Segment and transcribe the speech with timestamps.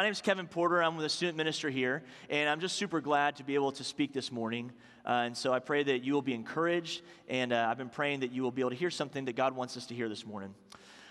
[0.00, 0.82] my name is Kevin Porter.
[0.82, 4.14] I'm the student minister here, and I'm just super glad to be able to speak
[4.14, 4.72] this morning.
[5.04, 8.20] Uh, and so I pray that you will be encouraged, and uh, I've been praying
[8.20, 10.24] that you will be able to hear something that God wants us to hear this
[10.24, 10.54] morning.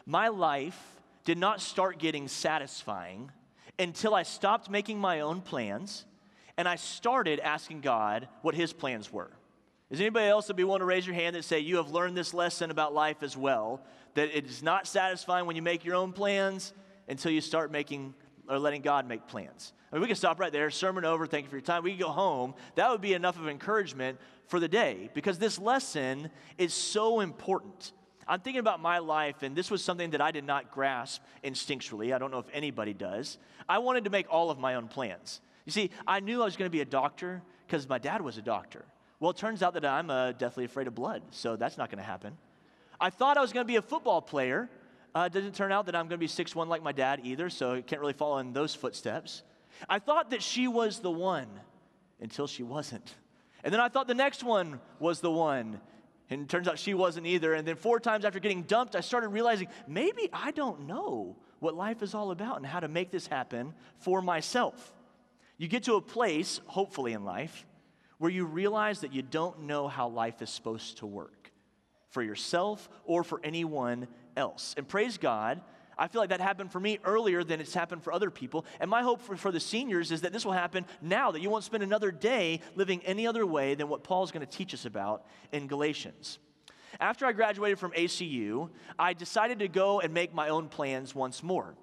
[0.07, 3.29] My life did not start getting satisfying
[3.77, 6.05] until I stopped making my own plans
[6.57, 9.29] and I started asking God what His plans were.
[9.91, 12.17] Is anybody else that be willing to raise your hand that say you have learned
[12.17, 13.83] this lesson about life as well?
[14.15, 16.73] That it is not satisfying when you make your own plans
[17.07, 18.15] until you start making
[18.49, 19.73] or letting God make plans.
[19.91, 21.83] I mean, we can stop right there, sermon over, thank you for your time.
[21.83, 22.55] We can go home.
[22.75, 27.93] That would be enough of encouragement for the day because this lesson is so important.
[28.27, 32.13] I'm thinking about my life, and this was something that I did not grasp instinctually.
[32.13, 33.37] I don't know if anybody does.
[33.67, 35.41] I wanted to make all of my own plans.
[35.65, 38.37] You see, I knew I was going to be a doctor because my dad was
[38.37, 38.85] a doctor.
[39.19, 41.97] Well, it turns out that I'm uh, deathly afraid of blood, so that's not going
[41.97, 42.37] to happen.
[43.01, 44.69] I thought I was going to be a football player
[45.15, 47.21] uh, it didn't turn out that I'm going to be six one like my dad
[47.23, 49.43] either, so I can't really follow in those footsteps.
[49.87, 51.47] I thought that she was the one
[52.19, 53.15] until she wasn't.
[53.63, 55.81] And then I thought the next one was the one.
[56.29, 57.53] And it turns out she wasn't either.
[57.53, 61.75] And then four times after getting dumped, I started realizing maybe I don't know what
[61.75, 64.93] life is all about and how to make this happen for myself.
[65.57, 67.65] You get to a place, hopefully in life,
[68.17, 71.51] where you realize that you don't know how life is supposed to work
[72.09, 74.07] for yourself or for anyone
[74.39, 74.73] else.
[74.77, 75.61] And praise God,
[75.99, 78.65] I feel like that happened for me earlier than it's happened for other people.
[78.79, 81.49] And my hope for, for the seniors is that this will happen now, that you
[81.49, 84.85] won't spend another day living any other way than what Paul's going to teach us
[84.85, 86.39] about in Galatians.
[86.99, 91.43] After I graduated from ACU, I decided to go and make my own plans once
[91.43, 91.75] more.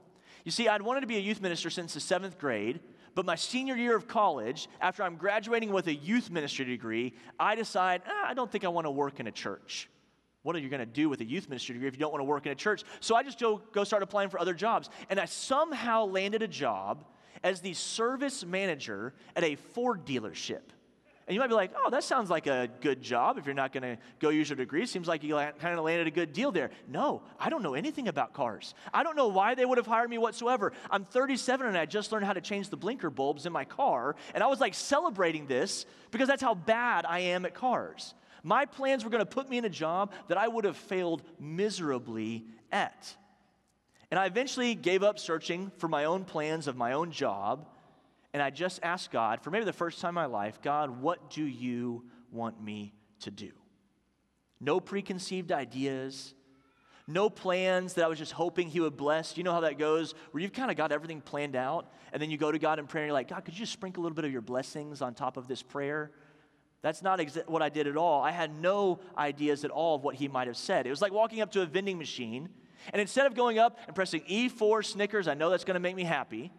[0.44, 2.80] You see, I'd wanted to be a youth minister since the seventh grade,
[3.14, 7.54] but my senior year of college, after I'm graduating with a youth ministry degree, I
[7.54, 9.88] decide, ah, I don't think I want to work in a church.
[10.46, 12.20] What are you going to do with a youth ministry degree if you don't want
[12.20, 12.84] to work in a church?
[13.00, 14.88] So I just go, go start applying for other jobs.
[15.10, 17.04] And I somehow landed a job
[17.42, 20.60] as the service manager at a Ford dealership.
[21.26, 23.72] And you might be like, oh, that sounds like a good job if you're not
[23.72, 24.86] going to go use your degree.
[24.86, 26.70] Seems like you kind of landed a good deal there.
[26.86, 28.76] No, I don't know anything about cars.
[28.94, 30.72] I don't know why they would have hired me whatsoever.
[30.88, 34.14] I'm 37 and I just learned how to change the blinker bulbs in my car.
[34.32, 38.14] And I was like celebrating this because that's how bad I am at cars.
[38.46, 41.24] My plans were going to put me in a job that I would have failed
[41.40, 43.12] miserably at.
[44.08, 47.66] And I eventually gave up searching for my own plans of my own job.
[48.32, 51.28] And I just asked God, for maybe the first time in my life, God, what
[51.28, 53.50] do you want me to do?
[54.60, 56.32] No preconceived ideas,
[57.08, 59.36] no plans that I was just hoping He would bless.
[59.36, 62.30] You know how that goes, where you've kind of got everything planned out, and then
[62.30, 64.04] you go to God in prayer and you're like, God, could you just sprinkle a
[64.04, 66.12] little bit of your blessings on top of this prayer?
[66.86, 68.22] That's not exa- what I did at all.
[68.22, 70.86] I had no ideas at all of what he might have said.
[70.86, 72.48] It was like walking up to a vending machine,
[72.92, 75.96] and instead of going up and pressing E4 Snickers, I know that's going to make
[75.96, 76.52] me happy,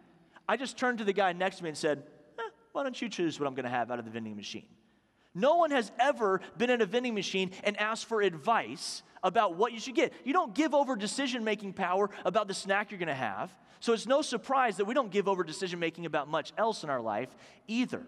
[0.46, 2.02] I just turned to the guy next to me and said,
[2.38, 4.66] eh, Why don't you choose what I'm going to have out of the vending machine?
[5.34, 9.72] No one has ever been in a vending machine and asked for advice about what
[9.72, 10.12] you should get.
[10.24, 13.50] You don't give over decision making power about the snack you're going to have.
[13.80, 16.90] So it's no surprise that we don't give over decision making about much else in
[16.90, 17.34] our life
[17.66, 18.06] either.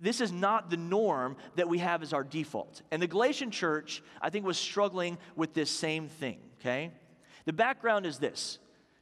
[0.00, 2.82] This is not the norm that we have as our default.
[2.90, 6.92] And the Galatian church, I think, was struggling with this same thing, okay?
[7.44, 8.58] The background is this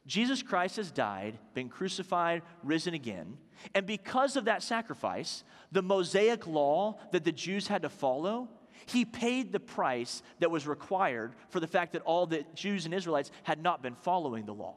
[0.07, 3.37] Jesus Christ has died, been crucified, risen again.
[3.75, 8.47] And because of that sacrifice, the Mosaic law that the Jews had to follow,
[8.85, 12.93] he paid the price that was required for the fact that all the Jews and
[12.93, 14.75] Israelites had not been following the law.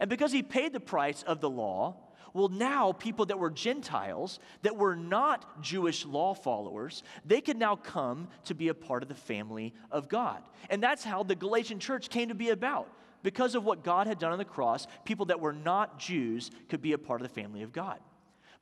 [0.00, 1.96] And because he paid the price of the law,
[2.36, 7.76] well, now people that were Gentiles, that were not Jewish law followers, they could now
[7.76, 10.42] come to be a part of the family of God.
[10.68, 12.92] And that's how the Galatian church came to be about.
[13.22, 16.82] Because of what God had done on the cross, people that were not Jews could
[16.82, 17.98] be a part of the family of God.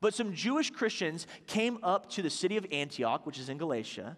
[0.00, 4.16] But some Jewish Christians came up to the city of Antioch, which is in Galatia,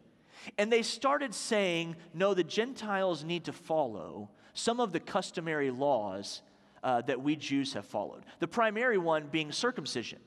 [0.58, 6.42] and they started saying, no, the Gentiles need to follow some of the customary laws
[6.86, 8.22] uh, that we Jews have followed.
[8.38, 10.20] The primary one being circumcision.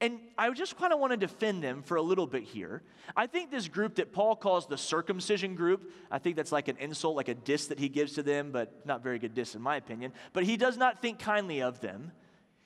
[0.00, 2.82] And I just kind of want to defend them for a little bit here.
[3.16, 6.76] I think this group that Paul calls the circumcision group, I think that's like an
[6.76, 9.60] insult, like a diss that he gives to them, but not very good diss in
[9.60, 10.12] my opinion.
[10.32, 12.12] But he does not think kindly of them.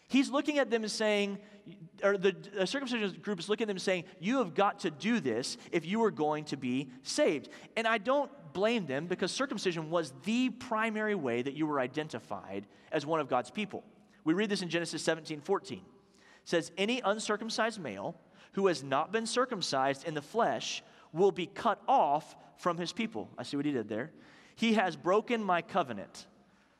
[0.08, 1.38] He's looking at them and saying,
[2.04, 5.20] or the, the circumcision group is looking at them saying, You have got to do
[5.20, 7.48] this if you are going to be saved.
[7.78, 12.66] And I don't blame them because circumcision was the primary way that you were identified
[12.90, 13.84] as one of God's people.
[14.24, 15.78] We read this in Genesis 17 14.
[15.78, 15.84] It
[16.44, 18.16] says, Any uncircumcised male
[18.52, 20.82] who has not been circumcised in the flesh
[21.12, 23.28] will be cut off from his people.
[23.36, 24.10] I see what he did there.
[24.54, 26.26] He has broken my covenant.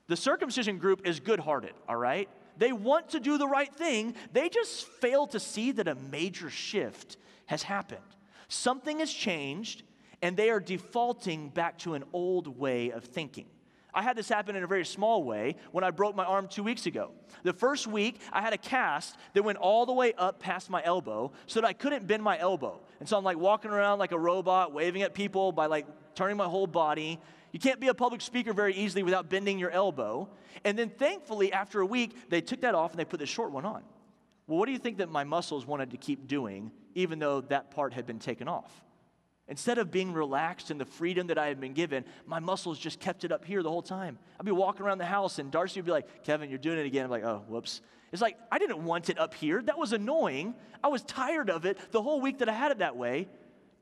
[0.08, 2.28] The circumcision group is good hearted, all right?
[2.58, 4.14] They want to do the right thing.
[4.32, 7.16] They just fail to see that a major shift
[7.46, 8.00] has happened.
[8.48, 9.82] Something has changed,
[10.22, 13.46] and they are defaulting back to an old way of thinking.
[13.94, 16.62] I had this happen in a very small way when I broke my arm two
[16.62, 17.10] weeks ago.
[17.42, 20.82] The first week, I had a cast that went all the way up past my
[20.82, 22.80] elbow so that I couldn't bend my elbow.
[23.00, 26.38] And so I'm like walking around like a robot, waving at people by like turning
[26.38, 27.20] my whole body.
[27.52, 30.30] You can't be a public speaker very easily without bending your elbow.
[30.64, 33.52] And then thankfully, after a week, they took that off and they put the short
[33.52, 33.82] one on.
[34.46, 37.70] Well, what do you think that my muscles wanted to keep doing, even though that
[37.70, 38.72] part had been taken off?
[39.52, 42.98] Instead of being relaxed in the freedom that I had been given, my muscles just
[42.98, 44.18] kept it up here the whole time.
[44.40, 46.86] I'd be walking around the house and Darcy would be like, Kevin, you're doing it
[46.86, 47.04] again.
[47.04, 47.82] I'm like, oh, whoops.
[48.12, 49.60] It's like, I didn't want it up here.
[49.60, 50.54] That was annoying.
[50.82, 53.28] I was tired of it the whole week that I had it that way.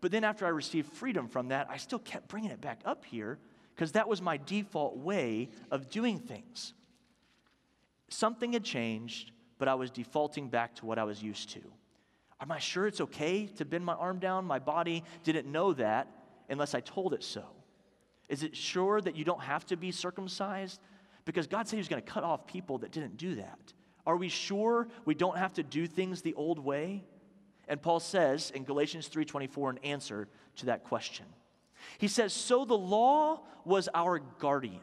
[0.00, 3.04] But then after I received freedom from that, I still kept bringing it back up
[3.04, 3.38] here
[3.76, 6.74] because that was my default way of doing things.
[8.08, 11.60] Something had changed, but I was defaulting back to what I was used to.
[12.40, 14.46] Am I sure it's okay to bend my arm down?
[14.46, 16.08] My body didn't know that
[16.48, 17.44] unless I told it so.
[18.28, 20.80] Is it sure that you don't have to be circumcised?
[21.24, 23.72] Because God said He was going to cut off people that didn't do that.
[24.06, 27.04] Are we sure we don't have to do things the old way?
[27.68, 31.26] And Paul says in Galatians 3:24 an answer to that question.
[31.98, 34.80] He says, "So the law was our guardian."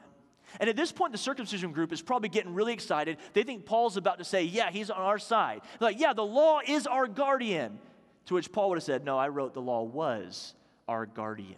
[0.60, 3.18] And at this point, the circumcision group is probably getting really excited.
[3.34, 5.62] They think Paul's about to say, Yeah, he's on our side.
[5.80, 7.80] They're like, yeah, the law is our guardian.
[8.28, 10.54] To which Paul would have said, No, I wrote the law was
[10.88, 11.56] our guardian.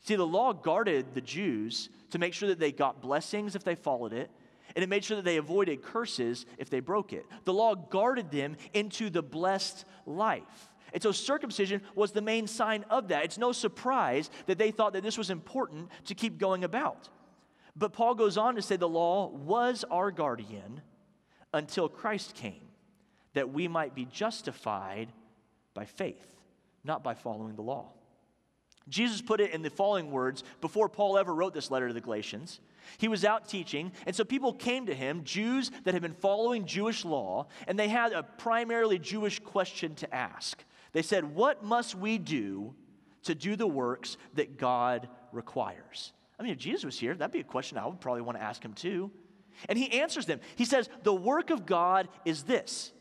[0.00, 3.74] See, the law guarded the Jews to make sure that they got blessings if they
[3.74, 4.30] followed it,
[4.76, 7.24] and it made sure that they avoided curses if they broke it.
[7.44, 10.68] The law guarded them into the blessed life.
[10.92, 13.24] And so circumcision was the main sign of that.
[13.24, 17.08] It's no surprise that they thought that this was important to keep going about.
[17.76, 20.80] But Paul goes on to say the law was our guardian
[21.52, 22.68] until Christ came,
[23.32, 25.12] that we might be justified
[25.72, 26.34] by faith,
[26.84, 27.90] not by following the law.
[28.88, 32.00] Jesus put it in the following words before Paul ever wrote this letter to the
[32.00, 32.60] Galatians.
[32.98, 36.66] He was out teaching, and so people came to him, Jews that had been following
[36.66, 40.62] Jewish law, and they had a primarily Jewish question to ask.
[40.92, 42.74] They said, What must we do
[43.22, 46.12] to do the works that God requires?
[46.38, 48.42] I mean, if Jesus was here, that'd be a question I would probably want to
[48.44, 49.10] ask him too.
[49.68, 50.40] And he answers them.
[50.56, 52.92] He says, The work of God is this.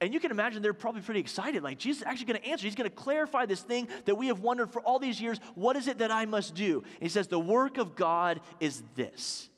[0.00, 1.62] And you can imagine they're probably pretty excited.
[1.62, 2.66] Like, Jesus is actually going to answer.
[2.66, 5.76] He's going to clarify this thing that we have wondered for all these years what
[5.76, 6.82] is it that I must do?
[6.84, 9.48] And he says, The work of God is this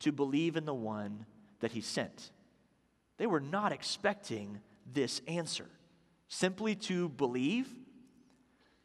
[0.00, 1.26] to believe in the one
[1.60, 2.30] that he sent.
[3.16, 4.60] They were not expecting
[4.92, 5.66] this answer.
[6.28, 7.68] Simply to believe.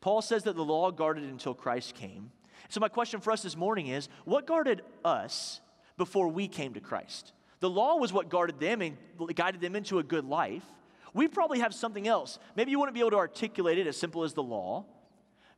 [0.02, 2.32] Paul says that the law guarded until Christ came.
[2.70, 5.62] So, my question for us this morning is what guarded us
[5.98, 7.34] before we came to Christ?
[7.60, 8.98] The law was what guarded them and
[9.36, 10.66] guided them into a good life.
[11.14, 12.40] We probably have something else.
[12.56, 14.86] Maybe you wouldn't be able to articulate it as simple as the law,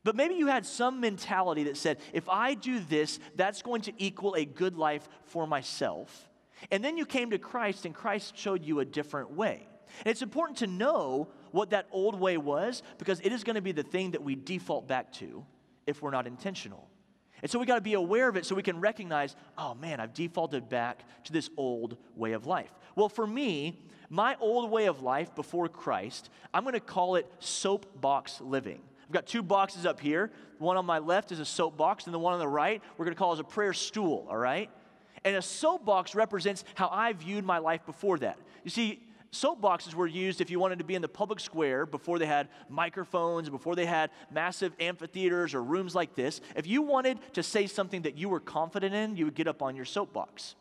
[0.04, 3.92] but maybe you had some mentality that said, if I do this, that's going to
[3.98, 6.28] equal a good life for myself.
[6.70, 9.66] And then you came to Christ, and Christ showed you a different way.
[9.98, 13.62] And it's important to know what that old way was because it is going to
[13.62, 15.44] be the thing that we default back to
[15.86, 16.88] if we're not intentional.
[17.46, 20.00] And so we got to be aware of it so we can recognize, oh man,
[20.00, 22.72] I've defaulted back to this old way of life.
[22.96, 23.78] Well, for me,
[24.10, 28.80] my old way of life before Christ, I'm going to call it soapbox living.
[29.04, 30.32] I've got two boxes up here.
[30.58, 33.14] One on my left is a soapbox, and the one on the right, we're going
[33.14, 34.68] to call as a prayer stool, all right?
[35.24, 38.38] And a soapbox represents how I viewed my life before that.
[38.64, 39.05] You see,
[39.42, 42.48] soapboxes were used if you wanted to be in the public square before they had
[42.68, 46.40] microphones, before they had massive amphitheaters or rooms like this.
[46.54, 49.62] If you wanted to say something that you were confident in, you would get up
[49.62, 50.54] on your soapbox.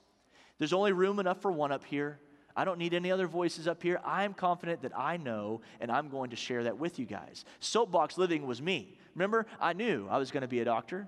[0.58, 2.20] There's only room enough for one up here.
[2.55, 4.00] I don't need any other voices up here.
[4.05, 7.44] I'm confident that I know, and I'm going to share that with you guys.
[7.60, 8.98] Soapbox living was me.
[9.13, 11.08] Remember, I knew I was going to be a doctor.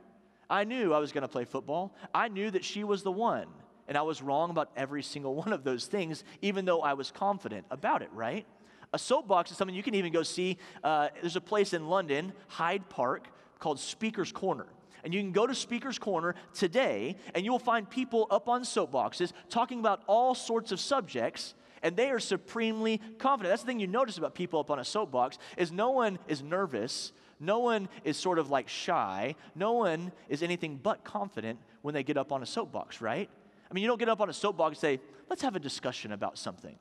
[0.50, 1.96] I knew I was going to play football.
[2.14, 3.48] I knew that she was the one.
[3.88, 7.12] And I was wrong about every single one of those things, even though I was
[7.12, 8.46] confident about it, right?
[8.94, 10.58] A soapbox is something you can even go see.
[10.84, 13.28] Uh, there's a place in London, Hyde Park,
[13.60, 14.68] called Speaker's Corner.
[15.04, 18.64] And you can go to Speaker's Corner today, and you will find people up on
[18.64, 21.54] soapboxes talking about all sorts of subjects
[21.84, 23.52] and they are supremely confident.
[23.52, 26.42] That's the thing you notice about people up on a soapbox is no one is
[26.42, 31.94] nervous, no one is sort of like shy, no one is anything but confident when
[31.94, 33.30] they get up on a soapbox, right?
[33.70, 36.12] I mean, you don't get up on a soapbox and say, let's have a discussion
[36.12, 36.78] about something.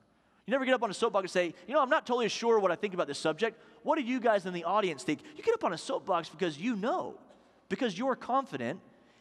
[0.47, 2.61] You never get up on a soapbox and say, you know, I'm not totally sure
[2.61, 3.61] what I think about this subject.
[3.83, 5.21] What do you guys in the audience think?
[5.37, 7.19] You get up on a soapbox because you know,
[7.69, 8.81] because you're confident.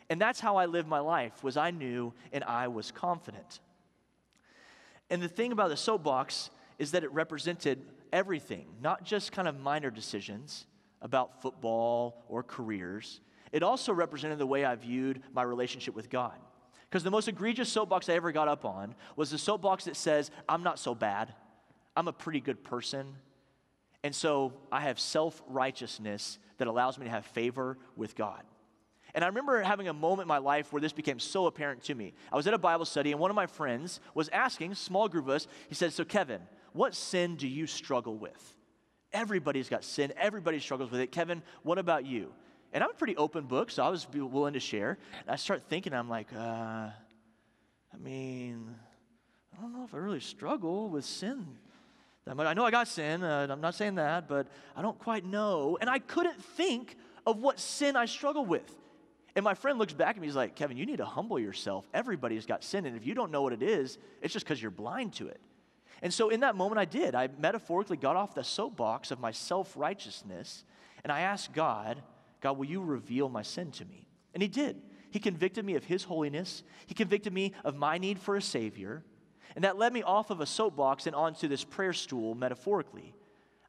[0.09, 3.59] And that's how I lived my life, was I knew and I was confident.
[5.09, 7.81] And the thing about the soapbox is that it represented
[8.13, 10.67] everything, not just kind of minor decisions
[11.01, 13.19] about football or careers.
[13.51, 16.35] It also represented the way I viewed my relationship with God.
[16.89, 20.31] Because the most egregious soapbox I ever got up on was the soapbox that says,
[20.47, 21.33] I'm not so bad.
[21.95, 23.15] I'm a pretty good person.
[24.03, 28.43] And so I have self righteousness that allows me to have favor with God.
[29.15, 31.95] And I remember having a moment in my life where this became so apparent to
[31.95, 32.13] me.
[32.31, 35.25] I was at a Bible study, and one of my friends was asking, small group
[35.25, 36.41] of us, he said, So, Kevin,
[36.73, 38.57] what sin do you struggle with?
[39.13, 41.13] Everybody's got sin, everybody struggles with it.
[41.13, 42.33] Kevin, what about you?
[42.75, 44.97] And I'm a pretty open book, so I was willing to share.
[45.21, 48.75] And I start thinking, I'm like, uh, I mean,
[49.57, 51.47] I don't know if I really struggle with sin.
[52.27, 55.77] I know I got sin, uh, I'm not saying that, but I don't quite know.
[55.79, 58.69] And I couldn't think of what sin I struggle with.
[59.37, 61.87] And my friend looks back at me, he's like, Kevin, you need to humble yourself.
[61.93, 64.69] Everybody's got sin, and if you don't know what it is, it's just because you're
[64.69, 65.39] blind to it.
[66.01, 67.15] And so in that moment, I did.
[67.15, 70.65] I metaphorically got off the soapbox of my self righteousness,
[71.03, 72.01] and I asked God,
[72.45, 74.07] God, will you reveal my sin to me?
[74.35, 74.79] And He did.
[75.09, 79.03] He convicted me of His holiness, He convicted me of my need for a Savior.
[79.55, 83.15] And that led me off of a soapbox and onto this prayer stool, metaphorically.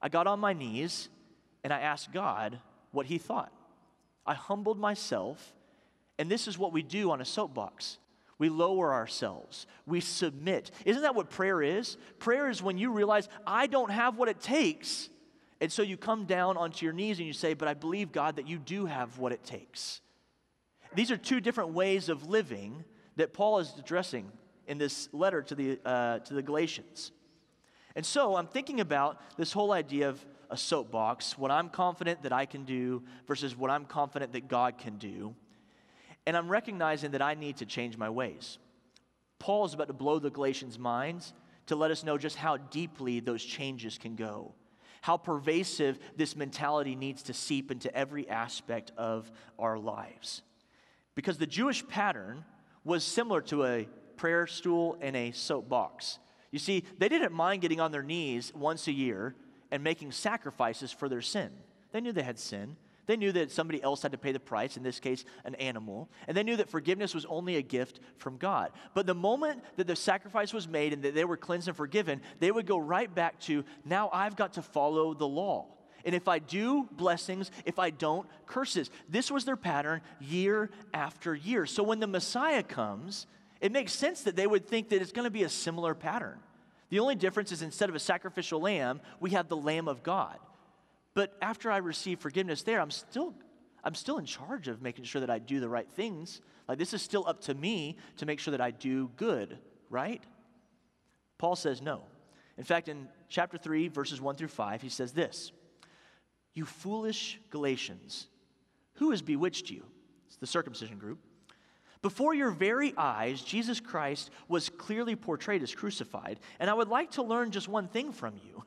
[0.02, 1.08] I got on my knees
[1.64, 2.58] and I asked God
[2.90, 3.50] what He thought.
[4.26, 5.54] I humbled myself,
[6.18, 7.96] and this is what we do on a soapbox.
[8.36, 9.66] We lower ourselves.
[9.86, 10.70] We submit.
[10.84, 11.96] Isn't that what prayer is?
[12.18, 15.08] Prayer is when you realize, I don't have what it takes.
[15.60, 18.36] And so you come down onto your knees and you say, But I believe, God,
[18.36, 20.00] that you do have what it takes.
[20.94, 22.84] These are two different ways of living
[23.16, 24.30] that Paul is addressing
[24.66, 27.12] in this letter to the, uh, to the Galatians.
[27.94, 32.32] And so I'm thinking about this whole idea of a soapbox, what I'm confident that
[32.32, 35.34] I can do versus what I'm confident that God can do.
[36.26, 38.58] And I'm recognizing that I need to change my ways.
[39.38, 41.32] Paul is about to blow the Galatians' minds
[41.66, 44.54] to let us know just how deeply those changes can go,
[45.06, 50.42] how pervasive this mentality needs to seep into every aspect of our lives.
[51.14, 52.44] Because the Jewish pattern
[52.82, 56.18] was similar to a prayer stool and a soapbox.
[56.50, 59.36] You see, they didn't mind getting on their knees once a year
[59.70, 61.50] and making sacrifices for their sin.
[61.92, 64.76] They knew they had sin, they knew that somebody else had to pay the price,
[64.76, 66.08] in this case, an animal.
[66.26, 68.72] And they knew that forgiveness was only a gift from God.
[68.94, 72.20] But the moment that the sacrifice was made and that they were cleansed and forgiven,
[72.40, 75.66] they would go right back to now I've got to follow the law.
[76.04, 77.50] And if I do, blessings.
[77.64, 78.90] If I don't, curses.
[79.08, 81.66] This was their pattern year after year.
[81.66, 83.26] So when the Messiah comes,
[83.60, 86.38] it makes sense that they would think that it's going to be a similar pattern.
[86.90, 90.38] The only difference is instead of a sacrificial lamb, we have the Lamb of God.
[91.16, 93.34] But after I receive forgiveness there, I'm still
[93.82, 96.42] I'm still in charge of making sure that I do the right things.
[96.68, 99.58] Like this is still up to me to make sure that I do good,
[99.88, 100.22] right?
[101.38, 102.02] Paul says no.
[102.58, 105.52] In fact, in chapter 3, verses 1 through 5, he says this
[106.52, 108.26] You foolish Galatians,
[108.96, 109.84] who has bewitched you?
[110.26, 111.20] It's the circumcision group.
[112.02, 116.40] Before your very eyes, Jesus Christ was clearly portrayed as crucified.
[116.60, 118.64] And I would like to learn just one thing from you.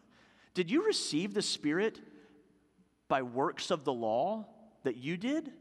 [0.56, 2.00] Did you receive the Spirit
[3.10, 4.46] by works of the law
[4.84, 5.51] that you did?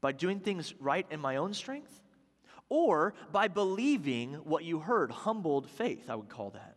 [0.00, 2.00] By doing things right in my own strength?
[2.68, 6.76] Or by believing what you heard, humbled faith, I would call that.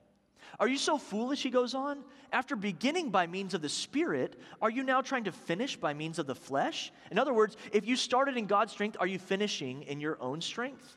[0.59, 2.03] Are you so foolish, he goes on?
[2.31, 6.17] After beginning by means of the Spirit, are you now trying to finish by means
[6.17, 6.91] of the flesh?
[7.11, 10.41] In other words, if you started in God's strength, are you finishing in your own
[10.41, 10.95] strength?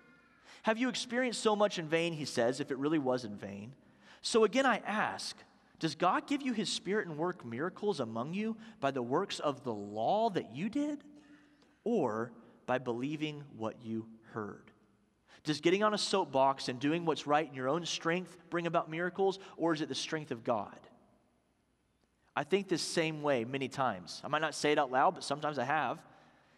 [0.62, 3.73] Have you experienced so much in vain, he says, if it really was in vain?
[4.23, 5.37] So again, I ask,
[5.78, 9.62] does God give you his spirit and work miracles among you by the works of
[9.62, 11.04] the law that you did
[11.85, 12.32] or
[12.66, 14.70] by believing what you heard?
[15.44, 18.90] Does getting on a soapbox and doing what's right in your own strength bring about
[18.90, 20.78] miracles or is it the strength of God?
[22.35, 24.20] I think this same way many times.
[24.25, 25.99] I might not say it out loud, but sometimes I have.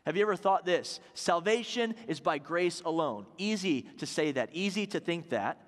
[0.06, 0.98] Have you ever thought this?
[1.14, 3.26] Salvation is by grace alone.
[3.38, 5.58] Easy to say that, easy to think that.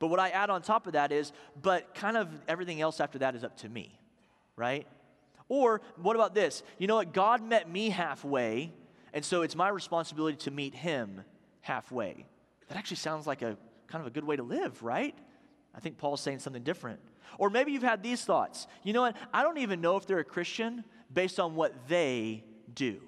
[0.00, 3.18] But what I add on top of that is, but kind of everything else after
[3.18, 3.96] that is up to me,
[4.56, 4.86] right?
[5.48, 6.64] Or what about this?
[6.78, 7.12] You know what?
[7.12, 8.72] God met me halfway,
[9.12, 11.22] and so it's my responsibility to meet him
[11.60, 12.24] halfway.
[12.68, 15.14] That actually sounds like a kind of a good way to live, right?
[15.74, 17.00] I think Paul's saying something different.
[17.36, 18.66] Or maybe you've had these thoughts.
[18.82, 19.16] You know what?
[19.34, 22.42] I don't even know if they're a Christian based on what they
[22.74, 23.00] do.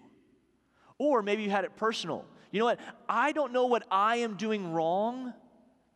[0.98, 2.26] Or maybe you had it personal.
[2.50, 2.80] You know what?
[3.08, 5.32] I don't know what I am doing wrong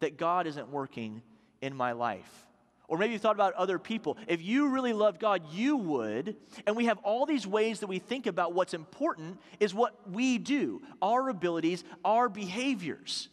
[0.00, 1.22] that God isn't working
[1.60, 2.46] in my life.
[2.88, 4.16] Or maybe you thought about other people.
[4.28, 6.36] If you really loved God, you would.
[6.66, 10.38] And we have all these ways that we think about what's important is what we
[10.38, 13.28] do, our abilities, our behaviors.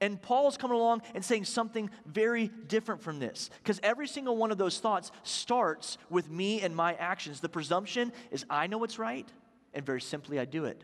[0.00, 3.50] And Paul's coming along and saying something very different from this.
[3.62, 7.40] Because every single one of those thoughts starts with me and my actions.
[7.40, 9.28] The presumption is I know what's right,
[9.74, 10.82] and very simply, I do it.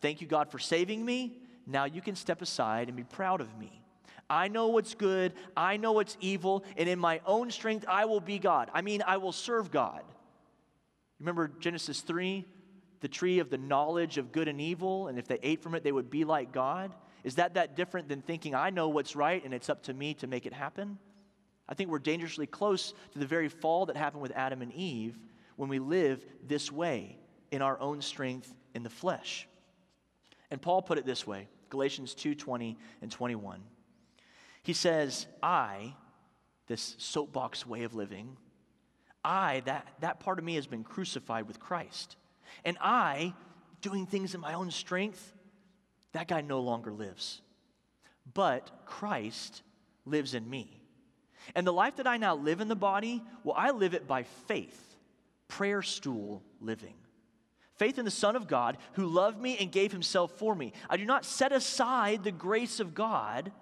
[0.00, 1.38] Thank you, God, for saving me.
[1.66, 3.83] Now you can step aside and be proud of me.
[4.28, 8.20] I know what's good, I know what's evil, and in my own strength, I will
[8.20, 8.70] be God.
[8.72, 10.02] I mean, I will serve God.
[11.20, 12.44] Remember Genesis 3?
[13.00, 15.84] The tree of the knowledge of good and evil, and if they ate from it,
[15.84, 16.92] they would be like God.
[17.22, 20.14] Is that that different than thinking, I know what's right and it's up to me
[20.14, 20.98] to make it happen?
[21.68, 25.18] I think we're dangerously close to the very fall that happened with Adam and Eve
[25.56, 27.18] when we live this way
[27.50, 29.48] in our own strength in the flesh.
[30.50, 33.62] And Paul put it this way Galatians 2 20 and 21.
[34.64, 35.94] He says, I,
[36.66, 38.36] this soapbox way of living,
[39.22, 42.16] I, that, that part of me has been crucified with Christ.
[42.64, 43.34] And I,
[43.82, 45.34] doing things in my own strength,
[46.12, 47.42] that guy no longer lives.
[48.32, 49.62] But Christ
[50.06, 50.80] lives in me.
[51.54, 54.22] And the life that I now live in the body, well, I live it by
[54.22, 54.96] faith,
[55.46, 56.94] prayer stool living.
[57.76, 60.72] Faith in the Son of God who loved me and gave himself for me.
[60.88, 63.52] I do not set aside the grace of God.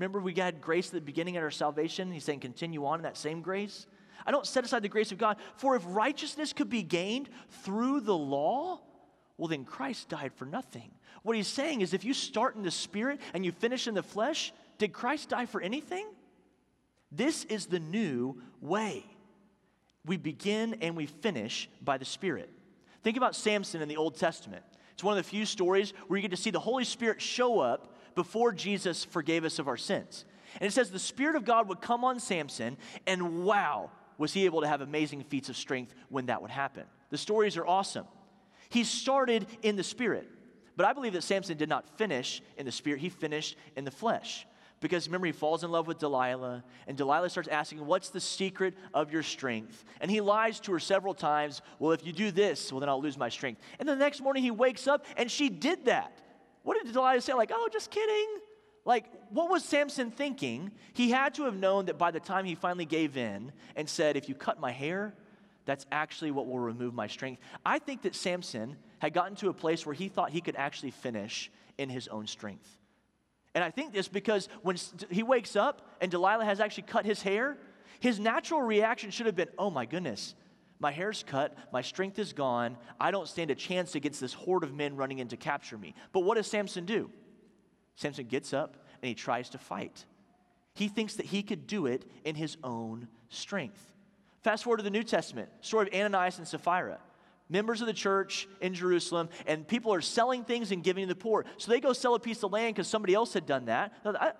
[0.00, 2.10] Remember, we had grace at the beginning of our salvation.
[2.10, 3.86] He's saying, continue on in that same grace.
[4.24, 5.36] I don't set aside the grace of God.
[5.56, 7.28] For if righteousness could be gained
[7.64, 8.80] through the law,
[9.36, 10.90] well, then Christ died for nothing.
[11.22, 14.02] What he's saying is if you start in the spirit and you finish in the
[14.02, 16.06] flesh, did Christ die for anything?
[17.12, 19.04] This is the new way.
[20.06, 22.48] We begin and we finish by the Spirit.
[23.02, 24.64] Think about Samson in the Old Testament.
[24.94, 27.60] It's one of the few stories where you get to see the Holy Spirit show
[27.60, 30.26] up before Jesus forgave us of our sins.
[30.60, 34.44] And it says the Spirit of God would come on Samson, and wow, was he
[34.44, 36.84] able to have amazing feats of strength when that would happen.
[37.08, 38.04] The stories are awesome.
[38.68, 40.28] He started in the spirit.
[40.76, 43.90] But I believe that Samson did not finish in the spirit, he finished in the
[43.90, 44.46] flesh.
[44.80, 48.74] Because remember, he falls in love with Delilah, and Delilah starts asking, What's the secret
[48.92, 49.82] of your strength?
[50.02, 53.00] And he lies to her several times, Well, if you do this, well, then I'll
[53.00, 53.62] lose my strength.
[53.78, 56.20] And the next morning he wakes up, and she did that.
[56.62, 57.34] What did Delilah say?
[57.34, 58.40] Like, Oh, just kidding.
[58.84, 60.72] Like, what was Samson thinking?
[60.94, 64.16] He had to have known that by the time he finally gave in and said,
[64.16, 65.14] If you cut my hair,
[65.66, 67.40] that's actually what will remove my strength.
[67.64, 70.90] I think that Samson had gotten to a place where he thought he could actually
[70.90, 72.68] finish in his own strength.
[73.54, 74.76] And I think this because when
[75.10, 77.58] he wakes up and Delilah has actually cut his hair,
[77.98, 80.34] his natural reaction should have been, oh my goodness,
[80.80, 84.64] my hair's cut, my strength is gone, I don't stand a chance against this horde
[84.64, 85.94] of men running in to capture me.
[86.12, 87.10] But what does Samson do?
[87.94, 90.04] Samson gets up and he tries to fight.
[90.74, 93.92] He thinks that he could do it in his own strength.
[94.42, 96.98] Fast forward to the New Testament, story of Ananias and Sapphira.
[97.50, 101.18] Members of the church in Jerusalem, and people are selling things and giving to the
[101.18, 101.44] poor.
[101.58, 103.92] So they go sell a piece of land because somebody else had done that.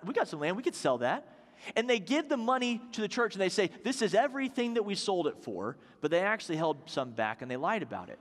[0.05, 1.27] We got some land, we could sell that.
[1.75, 4.83] And they give the money to the church and they say, This is everything that
[4.83, 8.19] we sold it for, but they actually held some back and they lied about it.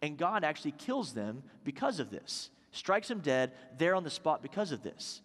[0.00, 4.42] And God actually kills them because of this, strikes them dead there on the spot
[4.42, 5.20] because of this.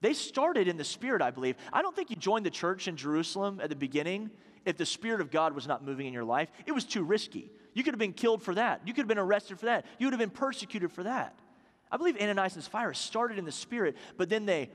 [0.00, 1.56] They started in the spirit, I believe.
[1.72, 4.30] I don't think you joined the church in Jerusalem at the beginning
[4.64, 6.50] if the Spirit of God was not moving in your life.
[6.66, 7.50] It was too risky.
[7.74, 8.82] You could have been killed for that.
[8.84, 9.86] You could have been arrested for that.
[9.98, 11.38] You would have been persecuted for that.
[11.90, 14.70] I believe Ananias and Sapphira started in the Spirit, but then they,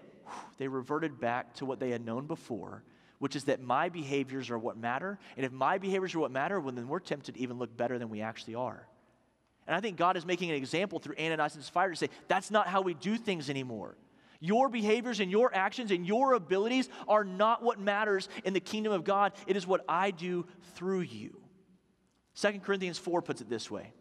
[0.57, 2.83] they reverted back to what they had known before,
[3.19, 5.19] which is that my behaviors are what matter.
[5.37, 7.97] And if my behaviors are what matter, well, then we're tempted to even look better
[7.99, 8.87] than we actually are.
[9.67, 12.51] And I think God is making an example through Ananias and Sapphira to say, that's
[12.51, 13.95] not how we do things anymore.
[14.39, 18.91] Your behaviors and your actions and your abilities are not what matters in the kingdom
[18.91, 19.31] of God.
[19.47, 21.39] It is what I do through you.
[22.35, 23.93] 2 Corinthians 4 puts it this way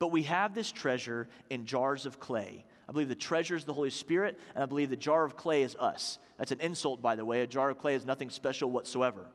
[0.00, 2.64] But we have this treasure in jars of clay.
[2.88, 5.62] I believe the treasure is the Holy Spirit, and I believe the jar of clay
[5.62, 6.18] is us.
[6.38, 7.42] That's an insult, by the way.
[7.42, 9.26] A jar of clay is nothing special whatsoever.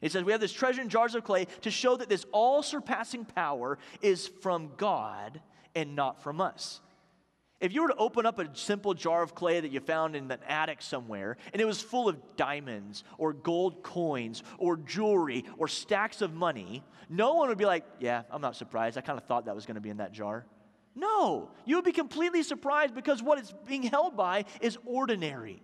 [0.00, 2.62] It says, We have this treasure in jars of clay to show that this all
[2.62, 5.40] surpassing power is from God
[5.74, 6.80] and not from us.
[7.60, 10.30] If you were to open up a simple jar of clay that you found in
[10.30, 15.66] an attic somewhere, and it was full of diamonds or gold coins or jewelry or
[15.66, 18.96] stacks of money, no one would be like, Yeah, I'm not surprised.
[18.96, 20.46] I kind of thought that was going to be in that jar.
[20.98, 25.62] No, you would be completely surprised because what it's being held by is ordinary.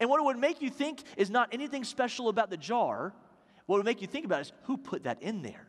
[0.00, 3.14] And what it would make you think is not anything special about the jar.
[3.66, 5.68] What would make you think about is who put that in there.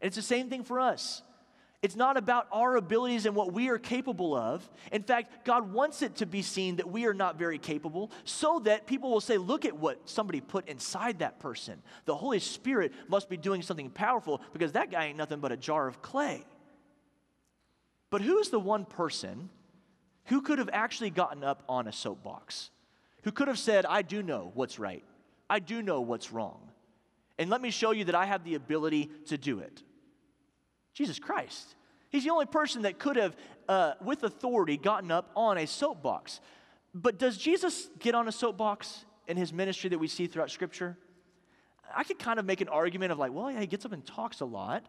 [0.00, 1.22] And it's the same thing for us.
[1.82, 4.66] It's not about our abilities and what we are capable of.
[4.92, 8.60] In fact, God wants it to be seen that we are not very capable so
[8.60, 11.82] that people will say, look at what somebody put inside that person.
[12.04, 15.56] The Holy Spirit must be doing something powerful because that guy ain't nothing but a
[15.56, 16.44] jar of clay.
[18.14, 19.50] But who's the one person
[20.26, 22.70] who could have actually gotten up on a soapbox?
[23.24, 25.02] who could have said, I do know what's right,
[25.50, 26.60] I do know what's wrong.
[27.38, 29.82] And let me show you that I have the ability to do it.
[30.92, 31.74] Jesus Christ.
[32.10, 33.34] He's the only person that could have,
[33.68, 36.40] uh, with authority, gotten up on a soapbox.
[36.94, 40.96] But does Jesus get on a soapbox in his ministry that we see throughout Scripture?
[41.92, 44.06] I could kind of make an argument of like, well, yeah, he gets up and
[44.06, 44.86] talks a lot.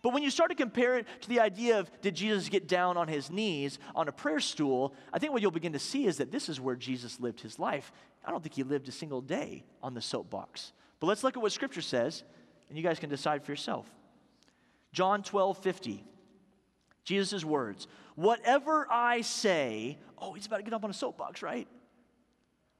[0.00, 2.96] But when you start to compare it to the idea of did Jesus get down
[2.96, 6.16] on his knees on a prayer stool, I think what you'll begin to see is
[6.16, 7.92] that this is where Jesus lived his life.
[8.24, 10.72] I don't think he lived a single day on the soapbox.
[11.00, 12.22] But let's look at what Scripture says,
[12.68, 13.86] and you guys can decide for yourself.
[14.92, 16.04] John 12, 50.
[17.04, 21.66] Jesus' words, whatever I say, oh, he's about to get up on a soapbox, right?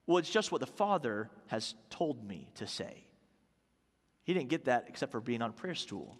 [0.06, 3.04] Well, it's just what the Father has told me to say.
[4.24, 6.16] He didn't get that except for being on a prayer stool.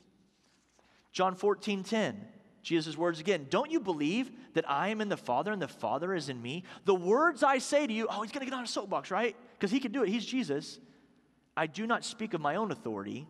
[1.13, 2.25] John 14, 10.
[2.63, 3.47] Jesus' words again.
[3.51, 6.65] Don't you believe that I am in the Father and the Father is in me?
[6.85, 9.37] The words I say to you, oh, he's going to get on a soapbox, right?
[9.55, 10.09] Because he can do it.
[10.09, 10.79] He's Jesus.
[11.57, 13.27] I do not speak of my own authority.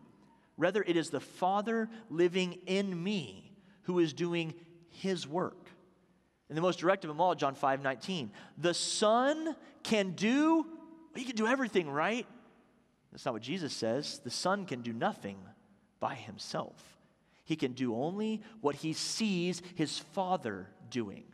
[0.57, 3.51] Rather, it is the Father living in me
[3.83, 4.53] who is doing
[4.89, 5.67] his work.
[6.47, 8.31] And the most direct of them all, John 5 19.
[8.59, 10.65] The Son can do,
[11.15, 12.27] he can do everything, right?
[13.11, 14.19] That's not what Jesus says.
[14.23, 15.37] The Son can do nothing
[15.99, 16.75] by himself.
[17.43, 21.25] He can do only what he sees his Father doing.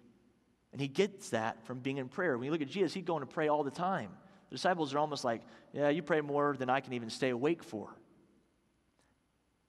[0.72, 2.38] And he gets that from being in prayer.
[2.38, 4.10] When you look at Jesus, going to pray all the time.
[4.50, 5.42] The disciples are almost like,
[5.74, 7.96] Yeah, you pray more than I can even stay awake for.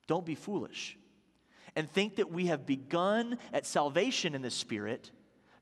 [0.07, 0.96] Don't be foolish
[1.76, 5.11] and think that we have begun at salvation in the Spirit,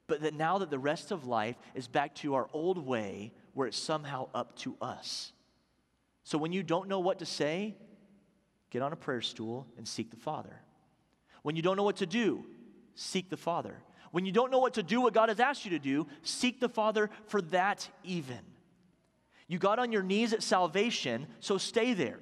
[0.07, 3.67] but that now that the rest of life is back to our old way where
[3.67, 5.33] it's somehow up to us.
[6.25, 7.77] So when you don't know what to say,
[8.71, 10.61] get on a prayer stool and seek the Father.
[11.49, 12.45] When you don't know what to do,
[12.95, 13.75] seek the Father.
[14.11, 16.61] When you don't know what to do, what God has asked you to do, seek
[16.61, 18.41] the Father for that even.
[19.47, 22.21] You got on your knees at salvation, so stay there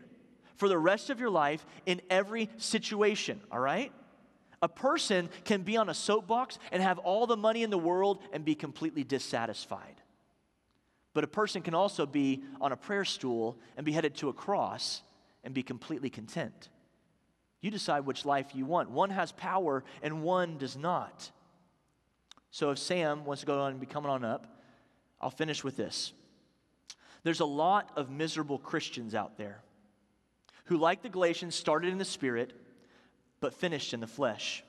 [0.55, 3.91] for the rest of your life in every situation, all right?
[4.62, 8.23] A person can be on a soapbox and have all the money in the world
[8.33, 10.01] and be completely dissatisfied.
[11.15, 14.33] But a person can also be on a prayer stool and be headed to a
[14.33, 15.03] cross
[15.43, 16.69] and be completely content.
[17.61, 18.90] You decide which life you want.
[18.90, 21.31] One has power and one does not.
[22.51, 24.47] So if Sam wants to go on and be coming on up,
[25.21, 26.12] I'll finish with this.
[27.23, 29.61] There's a lot of miserable Christians out there
[30.66, 32.53] who, like the Galatians, started in the spirit
[33.40, 34.62] but finished in the flesh.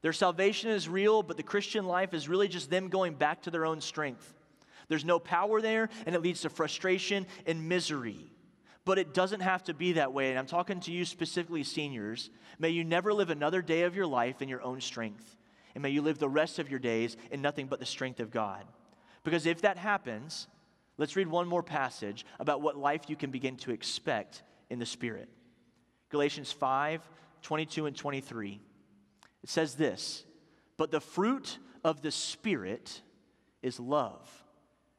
[0.00, 3.50] Their salvation is real, but the Christian life is really just them going back to
[3.50, 4.34] their own strength.
[4.88, 8.31] There's no power there, and it leads to frustration and misery.
[8.84, 10.30] But it doesn't have to be that way.
[10.30, 12.30] And I'm talking to you specifically, seniors.
[12.58, 15.36] May you never live another day of your life in your own strength.
[15.74, 18.30] And may you live the rest of your days in nothing but the strength of
[18.30, 18.64] God.
[19.24, 20.48] Because if that happens,
[20.98, 24.86] let's read one more passage about what life you can begin to expect in the
[24.86, 25.28] Spirit.
[26.10, 27.08] Galatians 5
[27.42, 28.60] 22 and 23.
[29.42, 30.24] It says this
[30.76, 33.00] But the fruit of the Spirit
[33.62, 34.28] is love,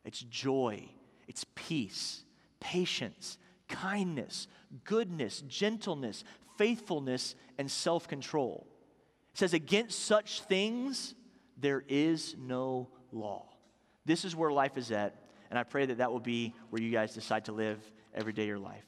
[0.05, 0.87] it's joy,
[1.27, 2.23] it's peace,
[2.59, 4.47] patience, kindness,
[4.83, 6.23] goodness, gentleness,
[6.57, 8.67] faithfulness, and self control.
[9.33, 11.15] It says, Against such things
[11.57, 13.47] there is no law.
[14.05, 15.15] This is where life is at,
[15.49, 17.79] and I pray that that will be where you guys decide to live
[18.13, 18.85] every day of your life.